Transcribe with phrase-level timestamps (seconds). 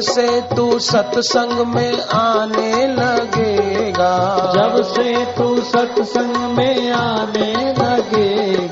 [0.00, 8.65] से तू सत्संग में आने लगेगा। जब से तू सत्संग में आने लगेगा।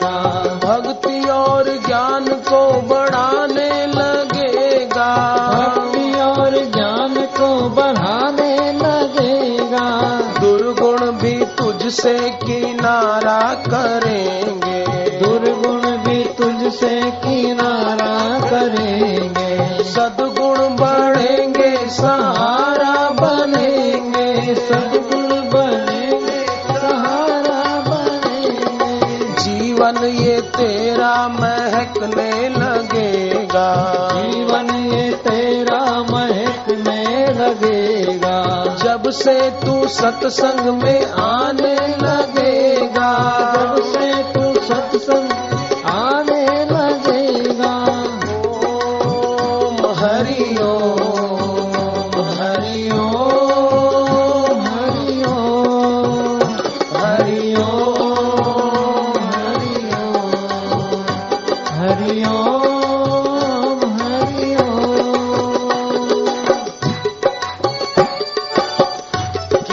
[31.04, 33.68] तेरा महकने लगेगा।
[34.12, 37.02] जीवन ये तेरा महकने
[37.32, 38.38] लगेगा।
[38.84, 42.13] जब से तू सत्संग में आने लगेगा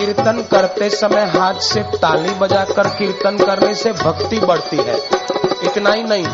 [0.02, 4.98] कीर्तन करते समय हाथ से ताली बजाकर कीर्तन करने से भक्ति बढ़ती है।
[5.64, 6.28] इतना ही नहीं,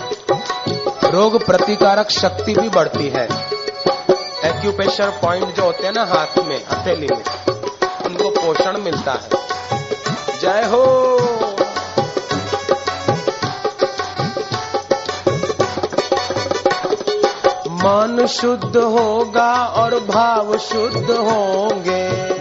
[1.11, 3.25] रोग प्रतिकारक शक्ति भी बढ़ती है।
[4.45, 7.23] एक्यूपेशर पॉइंट जो होते हैं ना हाथ में, हथेली में,
[8.05, 9.29] उनको पोषण मिलता है।
[10.42, 11.17] जय हो!
[17.67, 22.36] मन शुद्ध होगा और भाव शुद्ध होंगे।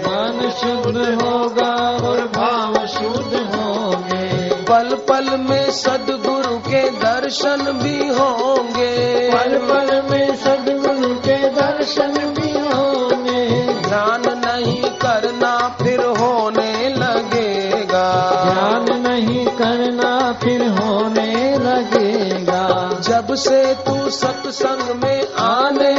[0.61, 1.73] शुद्ध होगा
[2.09, 8.95] और भाव शुद्ध होंगे। पल पल में सदगुरु के दर्शन भी होंगे।
[9.31, 18.07] पल पल में सदगुरु के दर्शन भी होंगे। ध्यान नहीं करना फिर होने लगेगा।
[18.45, 25.96] ध्यान नहीं करना फिर होने लगेगा। जब से तू सत्संग में आने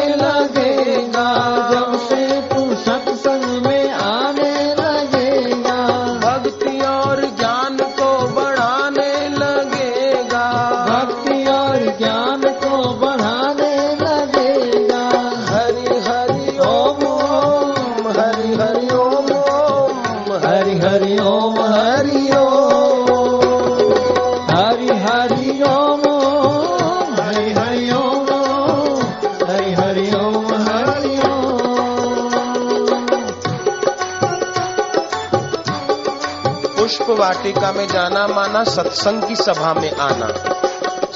[36.87, 40.27] पुष्प वाटिका में जाना माना सत्संग की सभा में आना।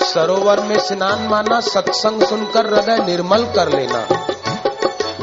[0.06, 4.00] सरोवर में स्नान माना सत्संग सुनकर हृदय निर्मल कर लेना।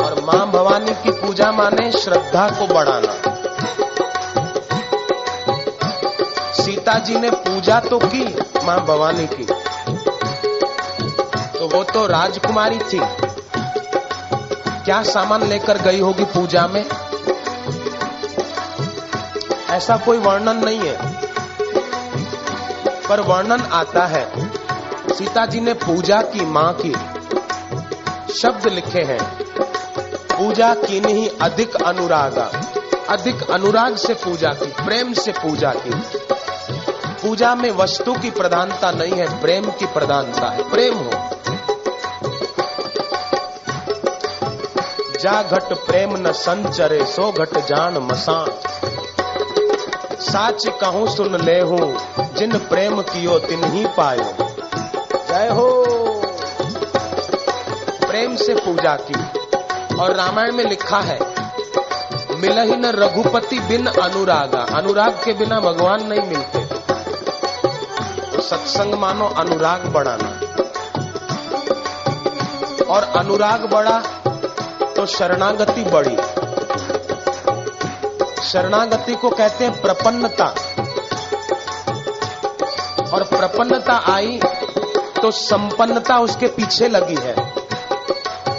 [0.05, 3.13] और माँ भवानी की पूजा माने श्रद्धा को बढ़ाना।
[6.53, 8.25] सीता जी ने पूजा तो की
[8.65, 9.45] माँ भवानी की।
[11.59, 13.01] तो वो तो राजकुमारी थी।
[14.85, 16.87] क्या सामान लेकर गई होगी पूजा में?
[19.71, 20.99] ऐसा कोई वर्णन नहीं है।
[23.09, 24.51] पर वर्णन आता है।
[25.15, 26.93] सीता जी ने पूजा की माँ की
[28.33, 29.39] शब्द लिखे हैं।
[30.11, 32.51] पूजा की नहीं, अधिक अनुरागा।
[33.09, 35.91] अधिक अनुराग से पूजा की, प्रेम से पूजा की।
[37.23, 41.11] पूजा में वस्तु की प्रधानता नहीं है, प्रेम की प्रधानता है। प्रेम हो।
[45.21, 48.78] जा घट प्रेम न संचरे, सो घट जान मसान।
[50.21, 51.99] साच कहूँ सुन ले हूँ,
[52.35, 54.35] जिन प्रेम कियो तिन ही पायो।
[55.29, 55.85] जय हो।
[58.09, 59.39] प्रेम से पूजा की।
[59.97, 61.19] और रामायण में लिखा है
[62.37, 66.59] मिल ही न रघुपति बिन अनुरागा। अनुराग के बिना भगवान नहीं मिलते।
[68.37, 70.41] तो सत्संग मानो अनुराग बढ़ाना।
[72.85, 74.03] और अनुराग बढ़ा
[74.97, 76.17] तो शरणागति बढ़ी।
[78.53, 80.45] शरणागति को कहते हैं प्रपन्नता।
[83.13, 84.41] और प्रपन्नता आई
[85.23, 87.35] तो संपन्नता उसके पीछे लगी है।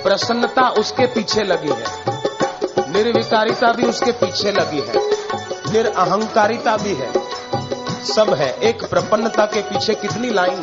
[0.03, 1.85] प्रसन्नता उसके पीछे लगी है।
[2.91, 4.93] निर्विकारिता भी उसके पीछे लगी है।
[5.71, 7.13] निरअहंकारिता भी है।
[8.05, 10.61] सब है। एक प्रपन्नता के पीछे कितनी लाइन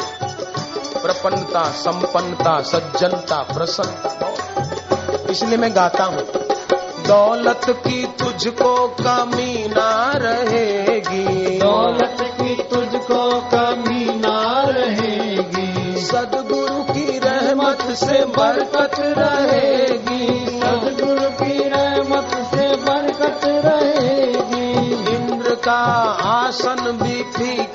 [1.02, 6.45] प्रपन्नता, संपन्नता, सज्जनता प्रसन्नता इसलिए मैं गाता हूँ।
[7.06, 17.82] दौलत की तुझको कमी ना रहेगी। दौलत की तुझको कमी ना रहेगी। सदगुरु की रहमत
[17.82, 25.78] से बरकत रहेगी। सदगुरु की रहमत से बरकत रहेगी। इंद्र का
[26.24, 27.65] आसन भी थी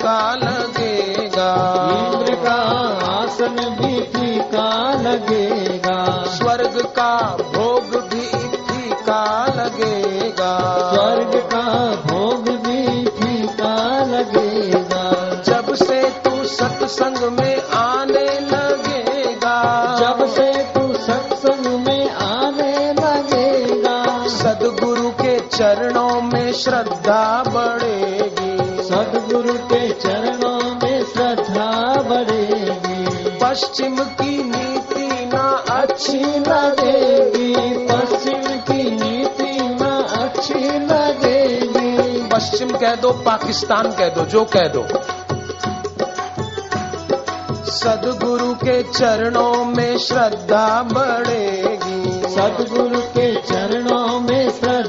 [25.61, 36.19] चरणों में श्रद्धा बढ़ेगी। सदगुरु के चरणों में श्रद्धा बढ़ेगी। पश्चिम की नीति ना अच्छी
[36.19, 37.55] लगेगी।
[37.87, 44.87] पश्चिम की नीति न अच्छी लगेगी। पश्चिम कह दो पाकिस्तान कह दो जो कह दो।
[47.71, 54.80] सदगुरु के चरणों में श्रद्धा बढ़ेगी। सदगुरु के चरणों में श्रद्धा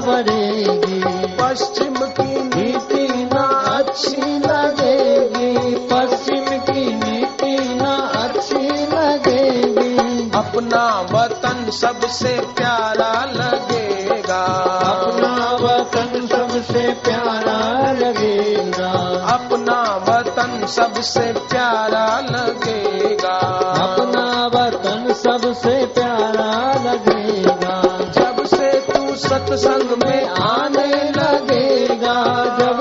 [0.00, 3.42] बढ़ेगी पश्चिम की नीति ना
[3.76, 7.80] अच्छी लगेगी। पश्चिम की नीति न
[8.16, 14.44] अच्छी लगेगी। अपना वतन सबसे प्यारा लगेगा।
[14.84, 18.90] अपना वतन सबसे प्यारा लगेगा।
[19.34, 21.32] अपना वतन सबसे
[29.54, 30.86] सत्संग में आने
[31.16, 32.14] लगेगा
[32.58, 32.73] जब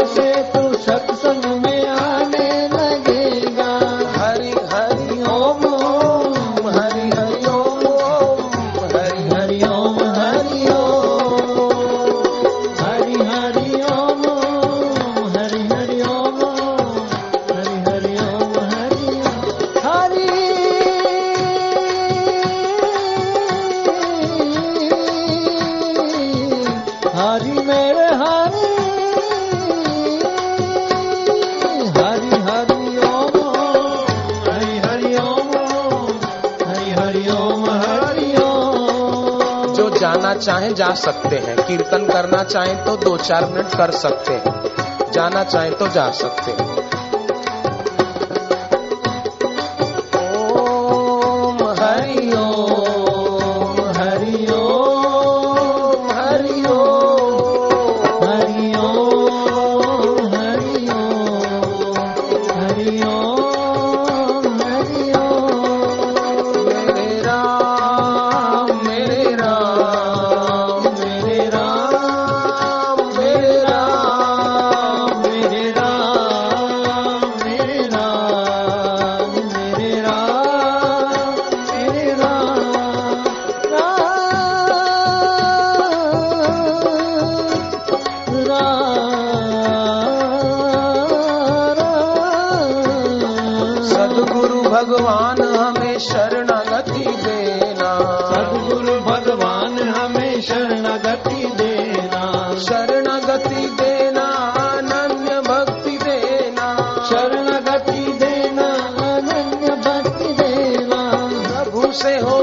[40.33, 44.33] जो जाना चाहे, जा सकते हैं। कीर्तन करना चाहे तो दो चार मिनट कर सकते
[44.33, 44.63] हैं।
[45.11, 46.82] जाना चाहे तो जा सकते हैं।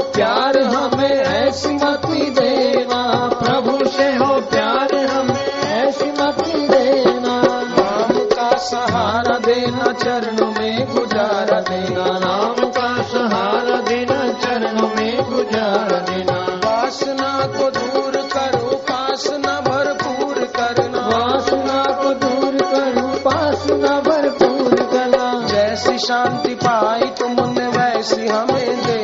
[0.01, 7.41] प्यार हमें ऐसी मति देना। प्रभु से हो प्यार हमें ऐसी मति देना।
[7.77, 16.05] नाम का सहारा देना, चरणों में गुजारा देना। नाम का सहारा देना, चरणों में गुजार
[16.09, 25.47] देना। वासना को दूर करो, उपासना भरपूर करना। वासना को दूर करूँ पासना भरपूर करना।
[25.47, 29.00] जैसी शांति पाई तुमने, वैसी हमें देना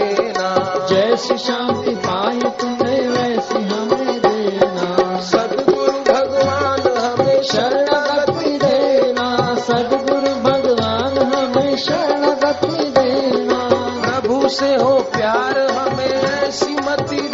[1.17, 11.77] जैसी शांति पाई तुमने वैसी हमें देना। सदगुरु भगवान हमें शरणगति देना। सदगुरु भगवान हमें
[11.77, 13.69] शरणगति देना।
[14.01, 17.26] प्रभु से हो प्यार हमें ऐसी मति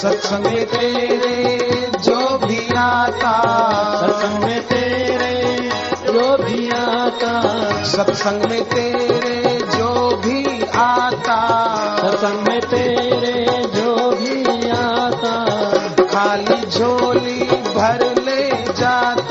[0.00, 1.45] सत्संग तेरे
[3.06, 3.42] आता
[4.00, 5.70] सत्संग में तेरे
[6.06, 7.42] जो भी आता।
[7.84, 11.38] सत्संग में तेरे जो भी आता।
[11.96, 15.46] सत्संग में तेरे जो भी आता।
[16.04, 17.40] खाली झोली
[17.74, 19.25] भर ले जाता।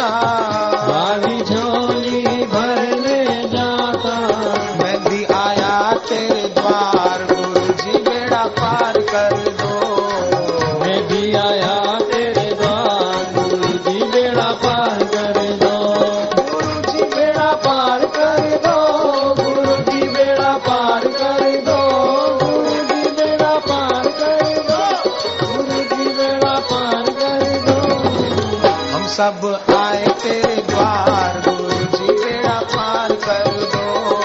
[29.15, 34.15] सब आए तेरे द्वार गुरु जी बेड़ा पार कर दो।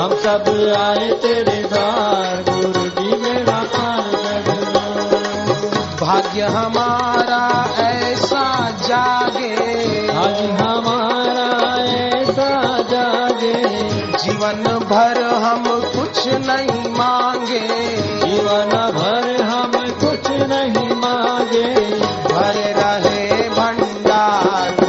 [0.00, 0.44] हम सब
[0.78, 9.54] आए तेरे द्वार गुरु जी बेड़ा पार कर दो। भाग्य हमारा ऐसा जागे।
[10.08, 11.05] आज हमारा
[14.36, 17.60] जीवन भर हम कुछ नहीं मांगे।
[17.96, 21.74] जीवन भर हम कुछ नहीं मांगे।
[22.28, 24.85] भर रहे भंडार।